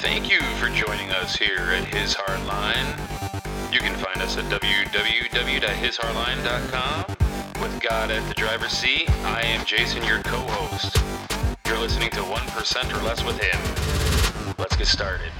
[0.00, 2.96] Thank you for joining us here at His Hardline.
[3.70, 7.04] You can find us at www.hishardline.com.
[7.60, 10.96] With God at the driver's seat, I am Jason, your co host.
[11.66, 13.60] You're listening to 1% or Less with Him.
[14.56, 15.32] Let's get started.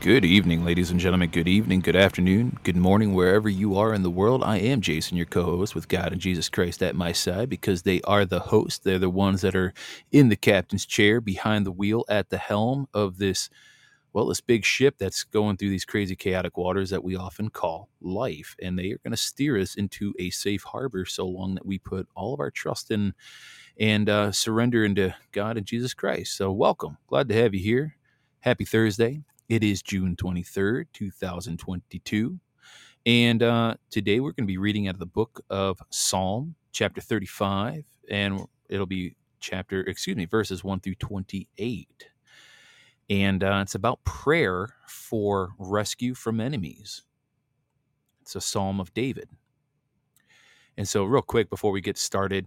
[0.00, 1.30] Good evening, ladies and gentlemen.
[1.30, 4.44] Good evening, good afternoon, good morning, wherever you are in the world.
[4.44, 7.82] I am Jason, your co host, with God and Jesus Christ at my side because
[7.82, 8.84] they are the host.
[8.84, 9.74] They're the ones that are
[10.12, 13.50] in the captain's chair, behind the wheel, at the helm of this,
[14.12, 17.88] well, this big ship that's going through these crazy, chaotic waters that we often call
[18.00, 18.56] life.
[18.62, 21.78] And they are going to steer us into a safe harbor so long that we
[21.78, 23.14] put all of our trust in
[23.78, 26.36] and uh, surrender into God and Jesus Christ.
[26.36, 26.98] So, welcome.
[27.08, 27.96] Glad to have you here.
[28.40, 29.22] Happy Thursday.
[29.50, 32.38] It is June 23rd, 2022.
[33.04, 37.00] And uh, today we're going to be reading out of the book of Psalm, chapter
[37.00, 41.88] 35, and it'll be chapter, excuse me, verses 1 through 28.
[43.10, 47.02] And uh, it's about prayer for rescue from enemies.
[48.22, 49.30] It's a psalm of David.
[50.76, 52.46] And so, real quick, before we get started,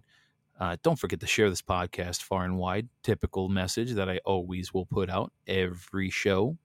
[0.57, 2.87] uh, don't forget to share this podcast far and wide.
[3.03, 6.57] Typical message that I always will put out every show.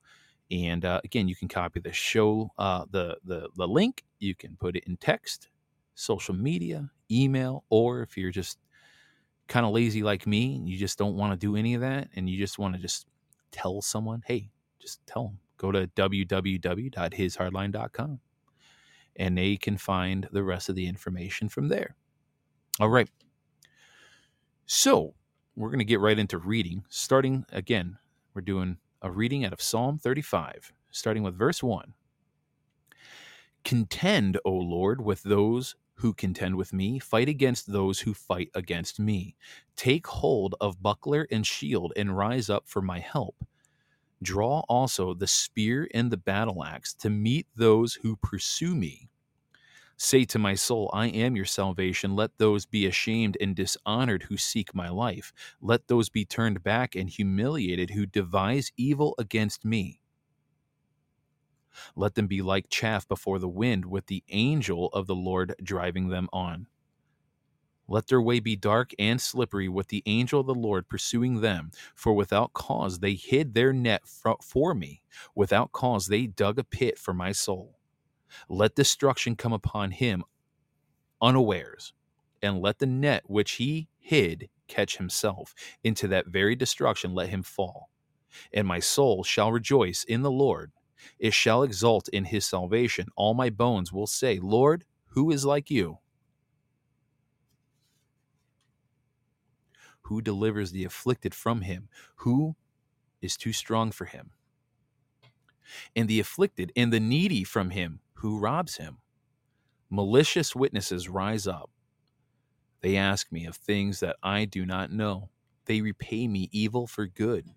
[0.51, 4.05] And uh, again, you can copy the show, uh, the, the the link.
[4.19, 5.49] You can put it in text,
[5.95, 8.59] social media, email, or if you're just
[9.47, 12.09] kind of lazy like me, and you just don't want to do any of that,
[12.17, 13.07] and you just want to just
[13.51, 15.39] tell someone, hey, just tell them.
[15.59, 18.21] Go to www.hishardline.com,
[19.17, 21.97] and they can find the rest of the information from there.
[22.81, 23.11] All right.
[24.67, 25.15] So
[25.57, 26.85] we're going to get right into reading.
[26.89, 27.99] Starting again,
[28.35, 31.95] we're doing a reading out of Psalm 35, starting with verse 1.
[33.65, 39.01] Contend, O Lord, with those who contend with me, fight against those who fight against
[39.01, 39.37] me.
[39.77, 43.37] Take hold of buckler and shield, and rise up for my help.
[44.23, 49.11] Draw also the spear and the battle axe to meet those who pursue me.
[50.01, 52.17] Say to my soul, I am your salvation.
[52.17, 55.33] Let those be ashamed and dishonored who seek my life.
[55.61, 60.01] Let those be turned back and humiliated who devise evil against me.
[61.97, 66.09] Let them be like chaff before the wind, with the angel of the Lord driving
[66.09, 66.69] them on.
[67.89, 71.73] Let their way be dark and slippery, with the angel of the Lord pursuing them.
[71.95, 74.03] For without cause they hid their net
[74.43, 75.03] for me,
[75.35, 77.78] without cause they dug a pit for my soul.
[78.49, 80.25] Let destruction come upon him
[81.21, 81.93] unawares,
[82.43, 85.55] and let the net which he hid catch himself.
[85.83, 87.91] Into that very destruction let him fall.
[88.53, 90.73] And my soul shall rejoice in the Lord.
[91.19, 93.07] It shall exult in his salvation.
[93.17, 95.99] All my bones will say, Lord, who is like you?
[100.03, 101.89] Who delivers the afflicted from him?
[102.17, 102.57] Who
[103.21, 104.31] is too strong for him?
[105.95, 108.99] And the afflicted and the needy from him who robs him.
[109.91, 111.71] Malicious witnesses rise up.
[112.81, 115.31] They ask me of things that I do not know.
[115.67, 117.51] They repay me evil for good,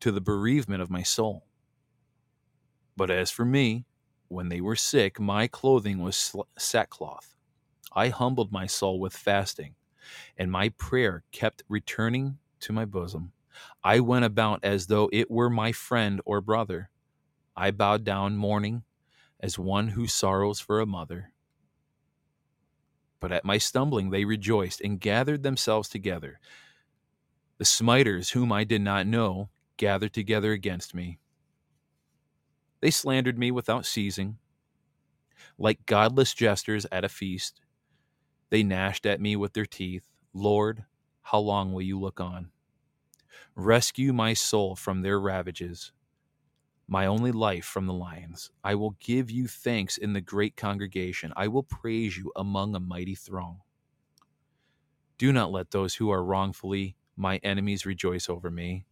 [0.00, 1.46] to the bereavement of my soul.
[2.96, 3.84] But as for me,
[4.28, 7.34] when they were sick, my clothing was sackcloth.
[7.92, 9.74] I humbled my soul with fasting,
[10.38, 13.32] and my prayer kept returning to my bosom.
[13.84, 16.90] I went about as though it were my friend or brother.
[17.54, 18.84] I bowed down mourning
[19.42, 21.32] as one who sorrows for a mother.
[23.20, 26.38] But at my stumbling they rejoiced and gathered themselves together.
[27.58, 31.18] The smiters, whom I did not know, gathered together against me.
[32.80, 34.38] They slandered me without ceasing.
[35.58, 37.60] Like godless jesters at a feast,
[38.50, 40.04] they gnashed at me with their teeth.
[40.32, 40.84] Lord,
[41.22, 42.50] how long will you look on?
[43.54, 45.92] Rescue my soul from their ravages
[46.92, 48.50] my only life from the lions.
[48.62, 51.32] I will give you thanks in the great congregation.
[51.34, 53.62] I will praise you among a mighty throng.
[55.16, 58.84] Do not let those who are wrongfully my enemies rejoice over me,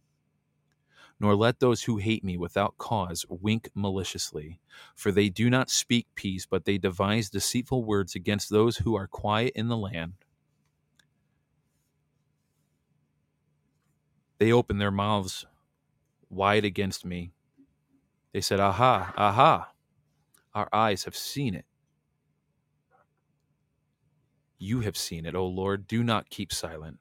[1.19, 4.59] nor let those who hate me without cause wink maliciously.
[4.95, 9.05] For they do not speak peace, but they devise deceitful words against those who are
[9.05, 10.13] quiet in the land.
[14.39, 15.45] They open their mouths
[16.31, 17.33] wide against me
[18.33, 19.71] they said, Aha, aha,
[20.55, 21.65] our eyes have seen it.
[24.59, 25.87] You have seen it, O Lord.
[25.87, 26.99] Do not keep silent.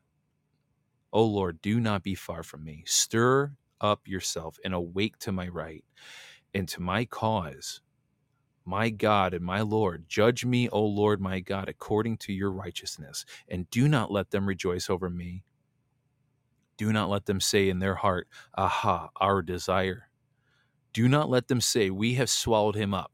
[1.12, 2.84] O Lord, do not be far from me.
[2.86, 5.84] Stir up yourself and awake to my right
[6.54, 7.80] and to my cause.
[8.66, 13.24] My God and my Lord, judge me, O Lord my God, according to your righteousness,
[13.48, 15.40] and do not let them rejoice over me
[16.78, 20.09] Do not let them say in their heart, Aha, our desire.
[20.92, 23.12] Do not let them say, We have swallowed him up.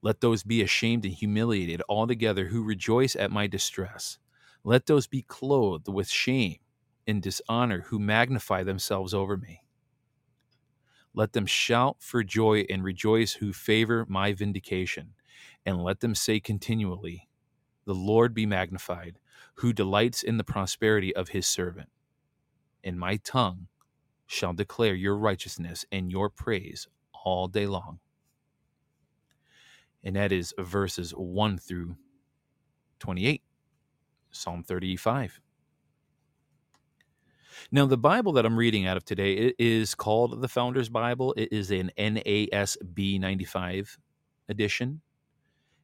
[0.00, 4.18] Let those be ashamed and humiliated altogether who rejoice at my distress.
[4.62, 6.58] Let those be clothed with shame
[7.06, 9.62] and dishonor who magnify themselves over me.
[11.14, 15.14] Let them shout for joy and rejoice who favor my vindication.
[15.66, 17.28] And let them say continually,
[17.86, 19.18] The Lord be magnified,
[19.54, 21.88] who delights in the prosperity of his servant.
[22.84, 23.66] And my tongue
[24.28, 26.86] shall declare your righteousness and your praise
[27.24, 27.98] all day long.
[30.04, 31.96] And that is verses 1 through
[33.00, 33.42] 28,
[34.30, 35.40] Psalm 35.
[37.72, 41.34] Now, the Bible that I'm reading out of today it is called the Founders Bible.
[41.36, 43.98] It is an NASB 95
[44.48, 45.00] edition.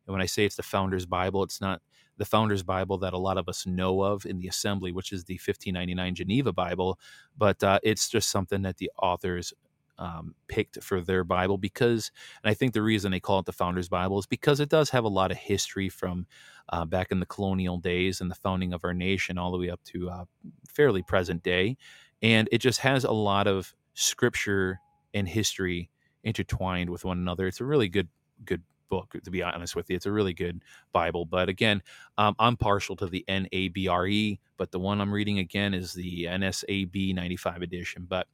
[0.06, 1.80] And when I say it's the Founders Bible, it's not
[2.16, 5.24] the Founders Bible that a lot of us know of in the Assembly, which is
[5.24, 6.98] the 1599 Geneva Bible,
[7.36, 9.52] but uh, it's just something that the authors
[9.98, 12.10] um, picked for their Bible because,
[12.42, 14.90] and I think the reason they call it the Founders Bible is because it does
[14.90, 16.26] have a lot of history from
[16.70, 19.70] uh, back in the colonial days and the founding of our nation all the way
[19.70, 20.24] up to uh,
[20.68, 21.76] fairly present day.
[22.22, 24.80] And it just has a lot of scripture
[25.12, 25.90] and history
[26.24, 27.46] intertwined with one another.
[27.46, 28.08] It's a really good,
[28.44, 29.96] good book, to be honest with you.
[29.96, 31.24] It's a really good Bible.
[31.24, 31.82] But again,
[32.18, 37.14] um, I'm partial to the NABRE, but the one I'm reading again is the NSAB
[37.14, 38.06] 95 edition.
[38.08, 38.26] But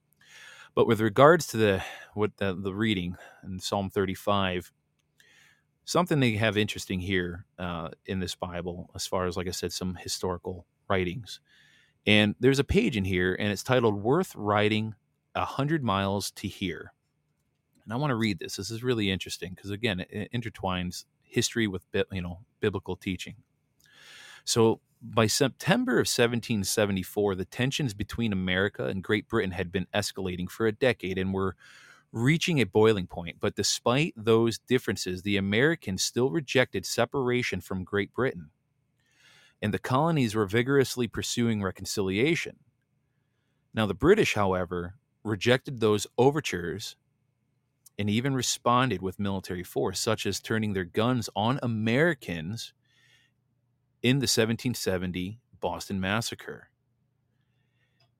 [0.75, 1.83] but with regards to the
[2.15, 4.73] what the, the reading in Psalm 35,
[5.85, 9.73] something they have interesting here uh, in this Bible, as far as like I said,
[9.73, 11.41] some historical writings.
[12.07, 14.95] And there's a page in here, and it's titled "Worth Riding
[15.35, 16.93] a Hundred Miles to Hear."
[17.85, 18.57] And I want to read this.
[18.57, 21.83] This is really interesting because again, it intertwines history with
[22.13, 23.37] you know biblical teaching.
[24.45, 30.51] So by September of 1774, the tensions between America and Great Britain had been escalating
[30.51, 31.57] for a decade and were
[32.13, 33.37] reaching a boiling point.
[33.41, 38.51] But despite those differences, the Americans still rejected separation from Great Britain.
[39.63, 42.57] And the colonies were vigorously pursuing reconciliation.
[43.73, 46.97] Now, the British, however, rejected those overtures
[48.01, 52.73] and even responded with military force, such as turning their guns on Americans
[54.03, 56.71] in the 1770 Boston Massacre.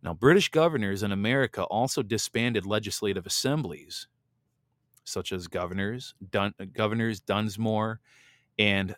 [0.03, 4.07] Now, British governors in America also disbanded legislative assemblies,
[5.05, 8.01] such as governors, Dun- governors Dunsmore
[8.59, 8.97] and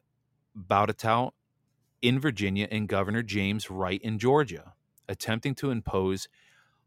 [0.59, 1.31] Botetourt
[2.03, 4.73] in Virginia and Governor James Wright in Georgia,
[5.09, 6.27] attempting to impose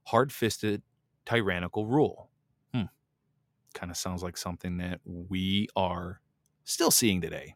[0.08, 0.82] hard fisted
[1.26, 2.30] tyrannical rule.
[3.76, 6.20] Kind of sounds like something that we are
[6.64, 7.56] still seeing today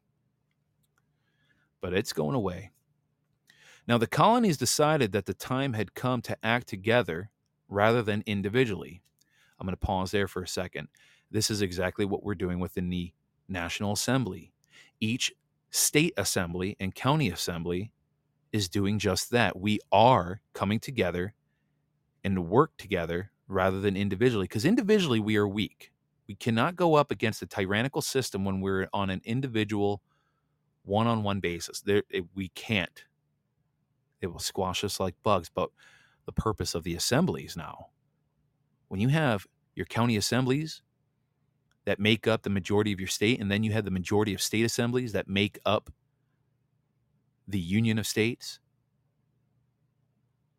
[1.81, 2.71] but it's going away.
[3.88, 7.31] Now, the colonies decided that the time had come to act together
[7.68, 9.01] rather than individually.
[9.60, 10.89] I'm going to pause there for a second.
[11.31, 13.13] This is exactly what we're doing within the
[13.48, 14.54] National Assembly.
[15.00, 15.31] Each
[15.72, 17.92] state assembly and county assembly
[18.51, 19.60] is doing just that.
[19.60, 21.33] We are coming together
[22.24, 25.92] and work together rather than individually, because individually we are weak.
[26.30, 30.03] We cannot go up against a tyrannical system when we're on an individual
[30.84, 31.82] one on one basis.
[31.82, 33.03] There, it, we can't.
[34.22, 35.50] It will squash us like bugs.
[35.50, 35.72] But
[36.27, 37.88] the purpose of the assemblies now,
[38.89, 40.84] when you have your county assemblies
[41.86, 44.39] that make up the majority of your state, and then you have the majority of
[44.39, 45.89] state assemblies that make up
[47.48, 48.60] the union of states,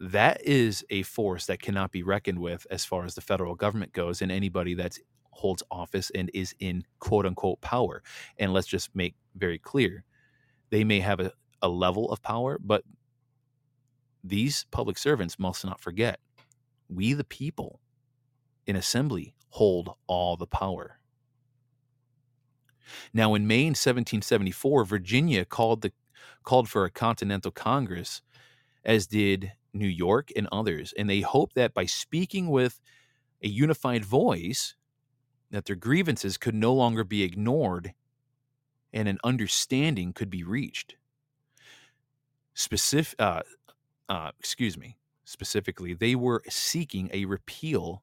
[0.00, 3.92] that is a force that cannot be reckoned with as far as the federal government
[3.92, 4.98] goes and anybody that
[5.40, 8.02] holds office and is in quote unquote power.
[8.38, 10.04] And let's just make very clear
[10.70, 11.32] they may have a,
[11.62, 12.84] a level of power, but
[14.22, 16.20] these public servants must not forget
[16.88, 17.80] we, the people
[18.66, 20.98] in assembly, hold all the power.
[23.14, 25.92] Now, in May in 1774, Virginia called, the,
[26.42, 28.22] called for a Continental Congress,
[28.84, 32.80] as did New York and others, and they hoped that by speaking with
[33.42, 34.74] a unified voice,
[35.50, 37.94] that their grievances could no longer be ignored
[38.92, 40.96] and an understanding could be reached.
[42.54, 43.42] Specific, uh,
[44.08, 48.02] uh, excuse me, specifically, they were seeking a repeal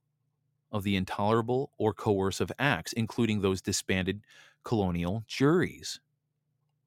[0.72, 4.24] of the intolerable or coercive acts, including those disbanded
[4.63, 6.00] colonial juries,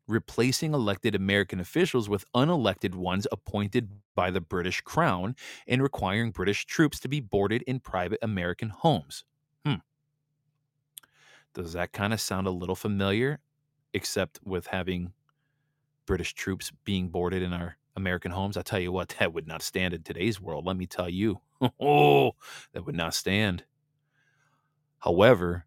[0.09, 5.37] replacing elected American officials with unelected ones appointed by the British Crown,
[5.67, 9.25] and requiring British troops to be boarded in private American homes.
[9.64, 9.76] Hmm.
[11.54, 13.40] Does that kind of sound a little familiar?
[13.92, 15.12] except with having
[16.07, 18.57] British troops being boarded in our American homes.
[18.57, 20.66] I tell you what, that would not stand in today's world.
[20.66, 21.40] Let me tell you.
[21.78, 22.33] Oh,
[22.73, 23.64] that would not stand.
[24.99, 25.66] However,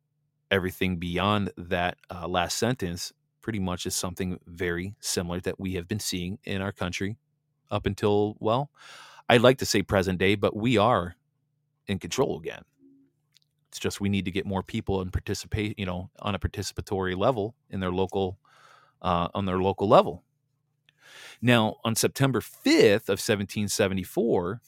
[0.52, 3.12] everything beyond that uh, last sentence
[3.42, 7.18] pretty much is something very similar that we have been seeing in our country
[7.72, 8.72] up until, well,
[9.30, 11.16] I'd like to say present day, but we are
[11.88, 12.64] in control again.
[13.74, 17.18] It's just we need to get more people and participate, you know, on a participatory
[17.18, 18.38] level in their local,
[19.02, 20.24] uh, on their local level.
[21.42, 24.62] Now, on September 5th of 1774,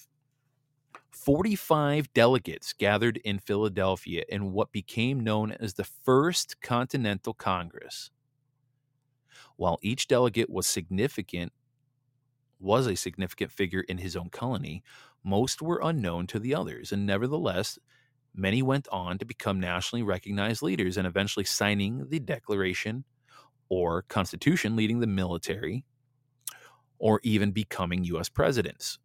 [1.12, 8.09] 45 delegates gathered in Philadelphia in what became known as the First Continental Congress.
[9.55, 11.53] While each delegate was significant,
[12.59, 14.81] was a significant figure in his own colony,
[15.24, 17.77] most were unknown to the others, and nevertheless,
[18.38, 23.04] many went on to become nationally recognized leaders and eventually signing the Declaration
[23.70, 25.86] or Constitution, leading the military,
[27.00, 28.30] or even becoming U.S.
[28.30, 29.00] presidents.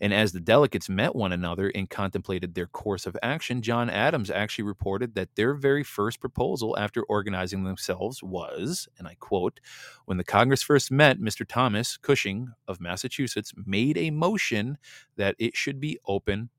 [0.00, 4.30] And as the delegates met one another and contemplated their course of action, John Adams
[4.30, 9.60] actually reported that their very first proposal after organizing themselves was, and I quote,
[10.04, 11.46] when the Congress first met, Mr.
[11.46, 14.78] Thomas Cushing of Massachusetts made a motion
[15.16, 16.50] that it should be open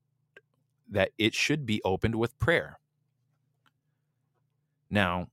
[0.92, 2.78] that it should be opened with prayer.
[4.90, 5.28] Now,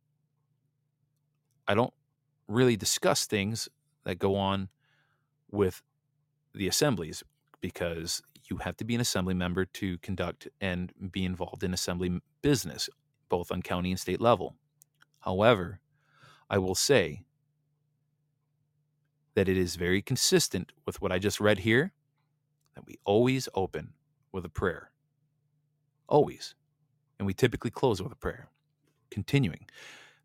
[1.67, 1.93] I don't
[2.47, 3.69] really discuss things
[4.05, 4.69] that go on
[5.51, 5.81] with
[6.55, 7.23] the assemblies
[7.61, 12.21] because you have to be an assembly member to conduct and be involved in assembly
[12.41, 12.89] business,
[13.27, 14.55] both on county and state level.
[15.19, 15.81] However,
[16.49, 17.25] I will say
[19.35, 21.91] that it is very consistent with what I just read here
[22.75, 23.93] that we always open
[24.31, 24.91] with a prayer.
[26.09, 26.55] Always.
[27.17, 28.49] And we typically close with a prayer.
[29.11, 29.67] Continuing,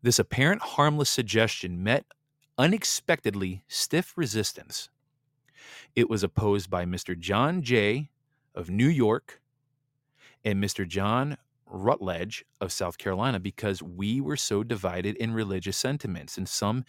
[0.01, 2.05] this apparent harmless suggestion met
[2.57, 4.89] unexpectedly stiff resistance
[5.95, 7.17] it was opposed by Mr.
[7.17, 8.09] John Jay
[8.53, 9.41] of New York
[10.43, 10.87] and Mr.
[10.87, 16.37] John Rutledge of South Carolina because we were so divided in religious sentiments.
[16.37, 16.85] And some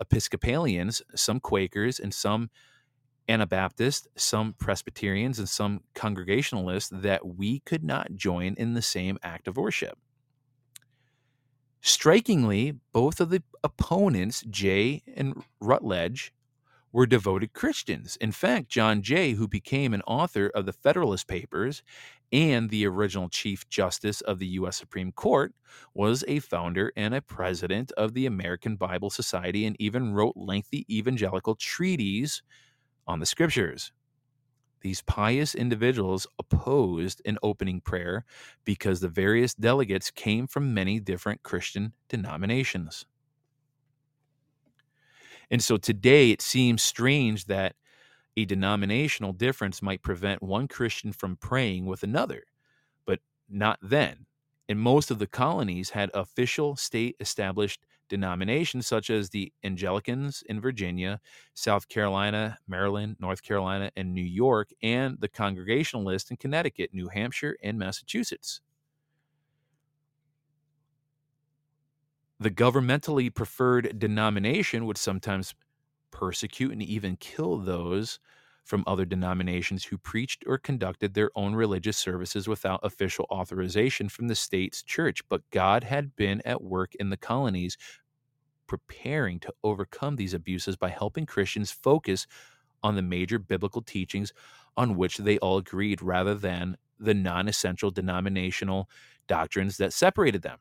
[0.00, 2.50] Episcopalians, some Quakers, and some
[3.30, 9.46] Anabaptists, some Presbyterians, and some Congregationalists that we could not join in the same act
[9.46, 9.98] of worship.
[11.80, 16.32] Strikingly, both of the opponents, Jay and Rutledge,
[16.92, 18.16] were devoted Christians.
[18.16, 21.82] In fact, John Jay, who became an author of the Federalist Papers
[22.32, 24.76] and the original Chief Justice of the U.S.
[24.76, 25.54] Supreme Court,
[25.94, 30.84] was a founder and a president of the American Bible Society and even wrote lengthy
[30.94, 32.42] evangelical treatises
[33.06, 33.92] on the scriptures.
[34.80, 38.24] These pious individuals opposed an opening prayer
[38.64, 43.04] because the various delegates came from many different Christian denominations.
[45.50, 47.74] And so today it seems strange that
[48.36, 52.44] a denominational difference might prevent one Christian from praying with another,
[53.04, 54.26] but not then.
[54.68, 60.60] And most of the colonies had official state established denominations such as the Anglicans in
[60.60, 61.20] Virginia,
[61.54, 67.56] South Carolina, Maryland, North Carolina, and New York, and the Congregationalists in Connecticut, New Hampshire,
[67.62, 68.60] and Massachusetts.
[72.38, 75.54] The governmentally preferred denomination would sometimes
[76.10, 78.18] persecute and even kill those
[78.64, 84.28] from other denominations who preached or conducted their own religious services without official authorization from
[84.28, 85.22] the state's church.
[85.28, 87.76] But God had been at work in the colonies
[88.66, 92.26] preparing to overcome these abuses by helping Christians focus
[92.82, 94.32] on the major biblical teachings
[94.76, 98.88] on which they all agreed rather than the non essential denominational
[99.26, 100.58] doctrines that separated them.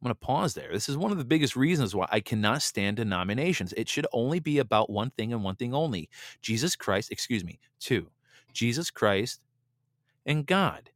[0.00, 0.70] I'm going to pause there.
[0.72, 3.74] This is one of the biggest reasons why I cannot stand denominations.
[3.76, 6.08] It should only be about one thing and one thing only
[6.40, 8.08] Jesus Christ, excuse me, two,
[8.54, 9.42] Jesus Christ
[10.24, 10.90] and God.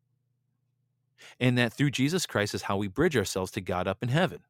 [1.38, 4.40] And that through Jesus Christ is how we bridge ourselves to God up in heaven.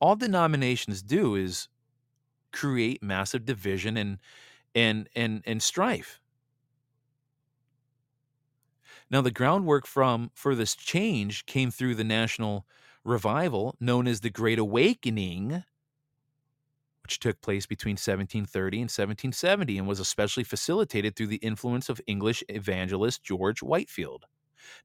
[0.00, 1.68] All denominations do is
[2.52, 4.18] create massive division and
[4.74, 6.21] and and and strife.
[9.12, 12.66] Now, the groundwork from for this change came through the national
[13.04, 15.64] revival known as the Great Awakening,
[17.02, 22.00] which took place between 1730 and 1770 and was especially facilitated through the influence of
[22.06, 24.24] English evangelist George Whitefield.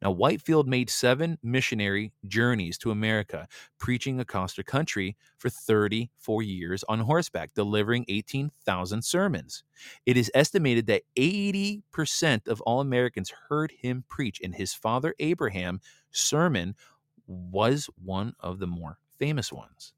[0.01, 6.83] Now, Whitefield made seven missionary journeys to America, preaching across the country for 34 years
[6.87, 9.63] on horseback, delivering 18,000 sermons.
[10.05, 15.79] It is estimated that 80% of all Americans heard him preach, and his father Abraham
[16.11, 16.75] sermon
[17.27, 19.93] was one of the more famous ones.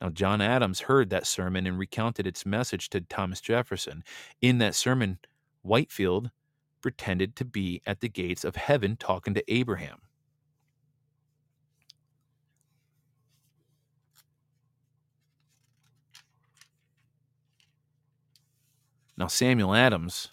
[0.00, 4.04] Now, John Adams heard that sermon and recounted its message to Thomas Jefferson.
[4.40, 5.18] In that sermon,
[5.62, 6.30] Whitefield
[6.80, 9.98] pretended to be at the gates of heaven talking to Abraham.
[19.16, 20.28] Now, Samuel Adams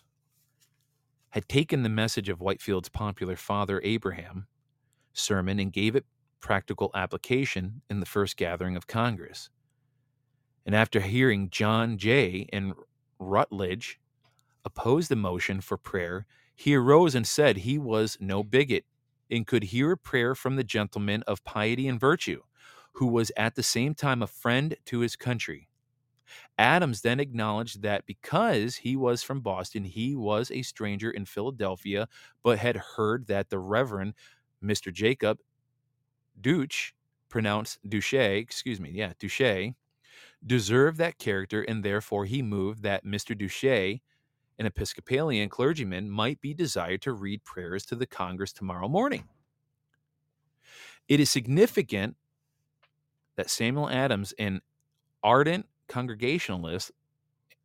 [1.30, 4.46] had taken the message of Whitefield's popular father Abraham
[5.12, 6.06] sermon and gave it
[6.40, 9.50] practical application in the first gathering of Congress.
[10.66, 12.74] And after hearing John Jay and
[13.18, 14.00] Rutledge
[14.65, 18.86] oppose the motion for prayer, he arose and said he was no bigot
[19.31, 22.41] and could hear a prayer from the gentleman of piety and virtue,
[22.93, 25.67] who was at the same time a friend to his country.
[26.57, 32.07] Adams then acknowledged that because he was from Boston, he was a stranger in Philadelphia,
[32.43, 34.13] but had heard that the Reverend
[34.63, 34.91] Mr.
[34.91, 35.39] Jacob
[36.39, 36.93] Douche,
[37.29, 39.74] pronounced Douche, excuse me, yeah, Douche,
[40.45, 43.38] deserved that character, and therefore he moved that Mr.
[43.38, 44.00] Douche,
[44.57, 49.25] an Episcopalian clergyman, might be desired to read prayers to the Congress tomorrow morning.
[51.07, 52.15] It is significant
[53.35, 54.62] that Samuel Adams, an
[55.24, 56.91] ardent Congregationalist,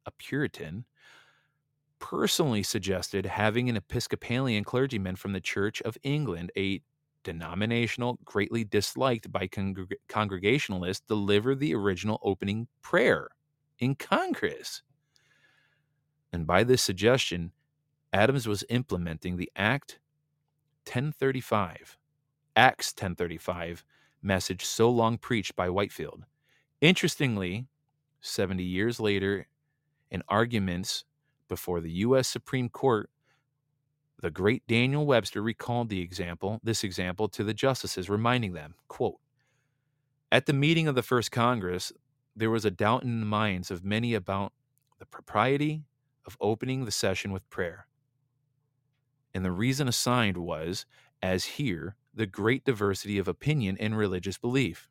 [0.04, 0.84] a Puritan,
[1.98, 6.82] personally suggested having an Episcopalian clergyman from the Church of England, a
[7.22, 13.28] denominational, greatly disliked by congreg- Congregationalists, deliver the original opening prayer
[13.78, 14.82] in Congress.
[16.32, 17.52] And by this suggestion,
[18.12, 19.98] Adams was implementing the Act
[20.86, 21.98] 1035,
[22.56, 23.84] Acts 1035
[24.22, 26.24] message so long preached by Whitefield.
[26.80, 27.66] Interestingly,
[28.20, 29.46] 70 years later,
[30.10, 31.04] in arguments
[31.48, 32.28] before the U.S.
[32.28, 33.10] Supreme Court,
[34.20, 39.18] the great Daniel Webster recalled the example, this example to the justices, reminding them, quote,
[40.30, 41.92] At the meeting of the first Congress,
[42.36, 44.52] there was a doubt in the minds of many about
[44.98, 45.84] the propriety
[46.30, 47.86] of opening the session with prayer.
[49.34, 50.86] And the reason assigned was,
[51.20, 54.88] as here, the great diversity of opinion and religious belief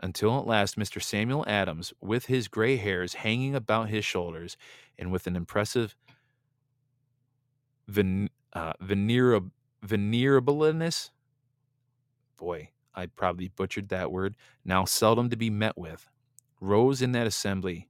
[0.00, 1.00] until at last Mr.
[1.00, 4.56] Samuel Adams, with his gray hairs hanging about his shoulders
[4.98, 5.94] and with an impressive
[7.86, 9.50] ven- uh, venerableness,
[12.36, 16.08] boy, I probably butchered that word, now seldom to be met with,
[16.60, 17.88] rose in that assembly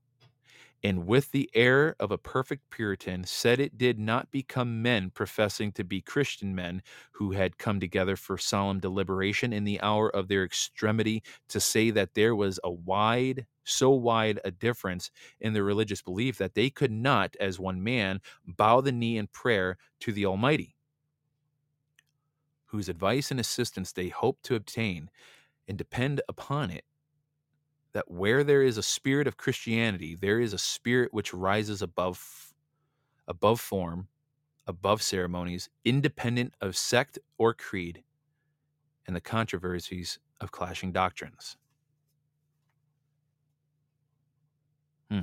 [0.85, 5.71] and with the air of a perfect Puritan, said it did not become men professing
[5.73, 10.29] to be Christian men who had come together for solemn deliberation in the hour of
[10.29, 15.65] their extremity to say that there was a wide, so wide a difference in their
[15.65, 20.13] religious belief that they could not, as one man, bow the knee in prayer to
[20.13, 20.75] the Almighty,
[22.67, 25.11] whose advice and assistance they hoped to obtain
[25.69, 26.85] and depend upon it
[27.93, 32.53] that where there is a spirit of Christianity, there is a spirit which rises above
[33.29, 34.09] above form,
[34.67, 38.03] above ceremonies, independent of sect or creed,
[39.07, 41.57] and the controversies of clashing doctrines.
[45.11, 45.21] Hmm.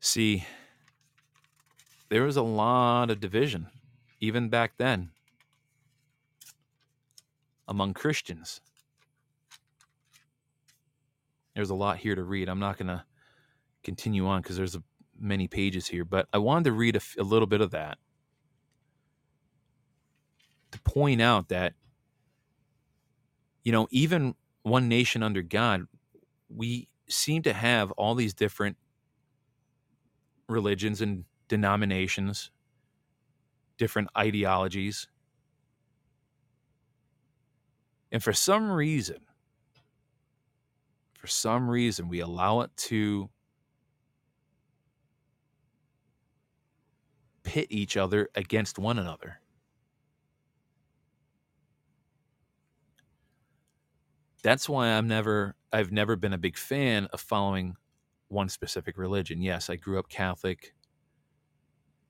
[0.00, 0.44] See,
[2.08, 3.68] there was a lot of division
[4.20, 5.10] even back then
[7.68, 8.60] among Christians.
[11.54, 12.48] There's a lot here to read.
[12.48, 13.04] I'm not going to
[13.82, 14.82] continue on because there's a,
[15.18, 17.98] many pages here, but I wanted to read a, a little bit of that
[20.72, 21.74] to point out that,
[23.62, 25.86] you know, even one nation under God,
[26.48, 28.76] we seem to have all these different
[30.48, 32.50] religions and denominations,
[33.76, 35.08] different ideologies,
[38.12, 39.18] and for some reason,
[41.18, 43.30] for some reason, we allow it to
[47.42, 49.40] pit each other against one another.
[54.42, 57.76] That's why I'm never I've never been a big fan of following
[58.28, 59.40] one specific religion.
[59.40, 60.74] Yes, I grew up Catholic.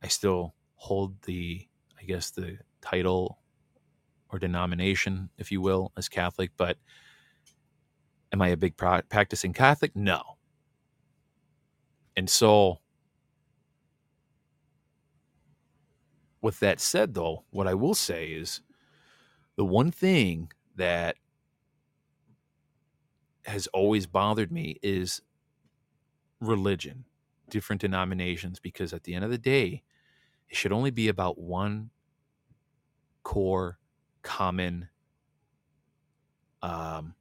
[0.02, 1.68] I still hold the
[2.00, 3.38] I guess the title
[4.32, 6.78] or denomination, if you will, as Catholic, but
[8.32, 9.94] am I a big practicing Catholic?
[9.94, 10.22] No.
[12.16, 12.78] And so,
[16.40, 18.62] with that said, though, what I will say is
[19.56, 21.16] the one thing that
[23.44, 25.20] has always bothered me is
[26.40, 27.04] religion,
[27.50, 29.82] different denominations, because at the end of the day,
[30.48, 31.90] it should only be about one
[33.22, 33.78] core
[34.22, 34.88] common
[36.62, 37.14] um,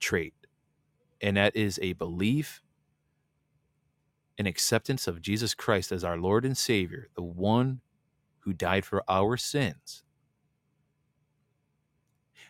[0.00, 0.34] trait,
[1.20, 2.62] and that is a belief
[4.38, 7.80] and acceptance of Jesus Christ as our Lord and Savior, the one
[8.40, 10.04] who died for our sins.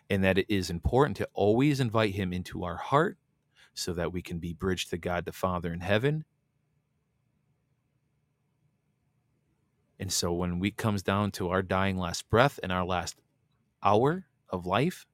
[0.09, 3.17] And that it is important to always invite him into our heart
[3.73, 6.25] so that we can be bridged to God the Father in heaven.
[9.99, 13.19] And so when we comes down to our dying last breath and our last
[13.83, 15.05] hour of life,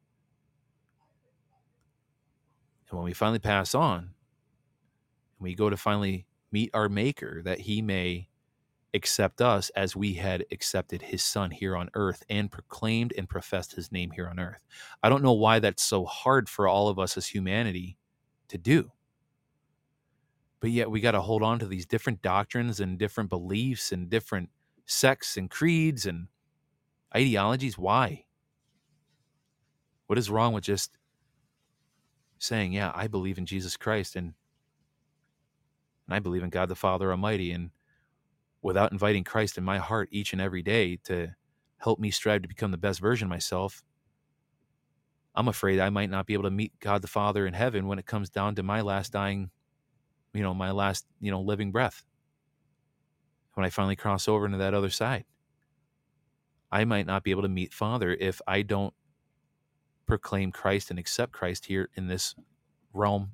[2.89, 4.09] and when we finally pass on, and
[5.39, 8.29] we go to finally meet our Maker, that He may
[8.93, 13.73] accept us as we had accepted His Son here on earth and proclaimed and professed
[13.75, 14.61] His name here on earth.
[15.01, 17.97] I don't know why that's so hard for all of us as humanity
[18.49, 18.91] to do.
[20.59, 24.09] But yet we got to hold on to these different doctrines and different beliefs and
[24.09, 24.49] different
[24.85, 26.27] sects and creeds and
[27.15, 27.77] ideologies.
[27.77, 28.25] Why?
[30.07, 30.97] What is wrong with just
[32.37, 34.33] saying, yeah, I believe in Jesus Christ and
[36.07, 37.71] and I believe in God the Father Almighty and
[38.61, 41.29] without inviting Christ in my heart each and every day to
[41.77, 43.83] help me strive to become the best version of myself,
[45.35, 47.99] I'm afraid I might not be able to meet God the Father in heaven when
[47.99, 49.49] it comes down to my last dying,
[50.33, 52.03] you know, my last, you know, living breath.
[53.55, 55.25] When I finally cross over into that other side,
[56.71, 58.93] I might not be able to meet Father if I don't
[60.05, 62.35] proclaim Christ and accept Christ here in this
[62.93, 63.31] realm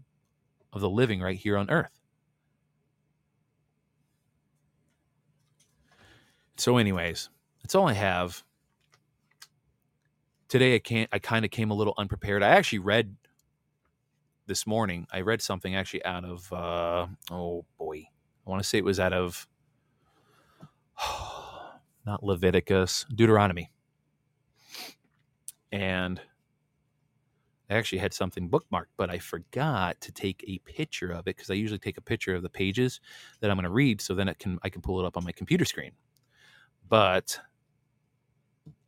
[0.71, 1.99] of the living right here on earth.
[6.57, 7.29] So, anyways,
[7.63, 8.43] that's all I have.
[10.47, 12.43] Today I can't I kind of came a little unprepared.
[12.43, 13.15] I actually read
[14.45, 18.05] this morning, I read something actually out of uh oh boy.
[18.45, 19.47] I want to say it was out of
[22.05, 23.71] not Leviticus, Deuteronomy.
[25.71, 26.21] And
[27.71, 31.49] I actually had something bookmarked, but I forgot to take a picture of it because
[31.49, 32.99] I usually take a picture of the pages
[33.39, 35.23] that I'm going to read, so then it can I can pull it up on
[35.23, 35.91] my computer screen.
[36.89, 37.39] But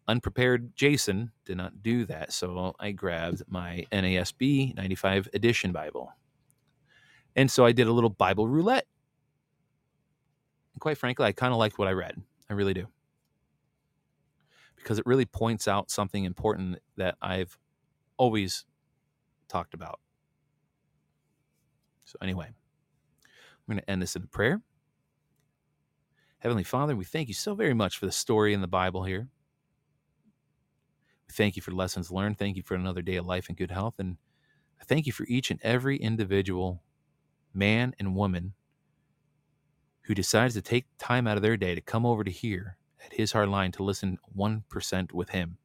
[0.10, 6.12] unprepared Jason did not do that, so I grabbed my NASB 95 edition Bible,
[7.38, 8.86] and so I did a little Bible roulette.
[10.84, 12.22] Quite frankly, I kind of liked what I read.
[12.50, 12.88] I really do
[14.76, 17.58] because it really points out something important that I've
[18.18, 18.66] always
[19.48, 20.02] talked about.
[22.04, 24.62] So, anyway, I'm going to end this in a prayer.
[26.40, 29.30] Heavenly Father, we thank you so very much for the story in the Bible here.
[31.30, 32.38] We thank you for lessons learned.
[32.38, 34.00] Thank you for another day of life and good health.
[34.00, 34.18] And
[34.82, 36.84] I thank you for each and every individual
[37.54, 38.56] man and woman
[40.04, 43.14] who decides to take time out of their day to come over to here at
[43.14, 45.58] his hard line to listen 1% with him.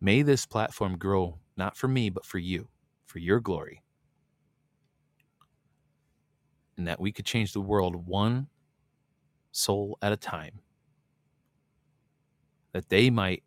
[0.00, 2.68] May this platform grow, not for me, but for you,
[3.06, 3.82] for your glory.
[6.76, 8.48] And that we could change the world one
[9.52, 10.60] soul at a time.
[12.72, 13.42] That they might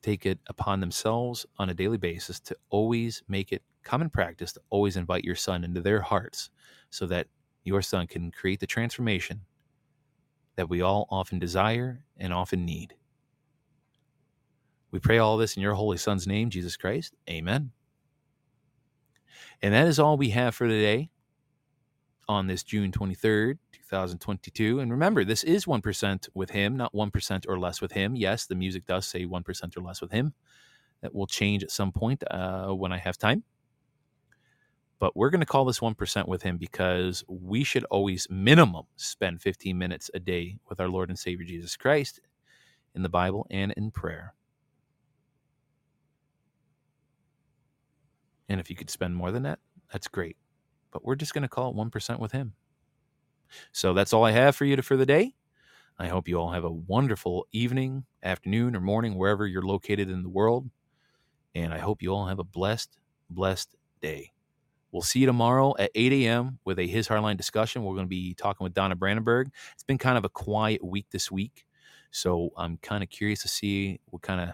[0.00, 4.60] take it upon themselves on a daily basis to always make it common practice to
[4.70, 6.50] always invite your son into their hearts
[6.90, 7.26] so that
[7.64, 9.40] your son can create the transformation
[10.56, 12.94] that we all often desire and often need.
[14.90, 17.14] We pray all this in your holy son's name, Jesus Christ.
[17.28, 17.72] Amen.
[19.60, 21.10] And that is all we have for today
[22.28, 24.80] on this June 23rd, 2022.
[24.80, 28.14] And remember, this is 1% with him, not 1% or less with him.
[28.14, 30.32] Yes, the music does say 1% or less with him.
[31.00, 33.42] That will change at some point uh, when I have time.
[35.04, 39.42] But we're going to call this 1% with him because we should always, minimum, spend
[39.42, 42.20] 15 minutes a day with our Lord and Savior Jesus Christ
[42.94, 44.32] in the Bible and in prayer.
[48.48, 49.58] And if you could spend more than that,
[49.92, 50.38] that's great.
[50.90, 52.54] But we're just going to call it 1% with him.
[53.72, 55.34] So that's all I have for you for the day.
[55.98, 60.22] I hope you all have a wonderful evening, afternoon, or morning, wherever you're located in
[60.22, 60.70] the world.
[61.54, 62.96] And I hope you all have a blessed,
[63.28, 64.30] blessed day.
[64.94, 66.60] We'll see you tomorrow at 8 a.m.
[66.64, 67.82] with a His Hardline discussion.
[67.82, 69.50] We're going to be talking with Donna Brandenburg.
[69.72, 71.66] It's been kind of a quiet week this week.
[72.12, 74.50] So I'm kind of curious to see what kind of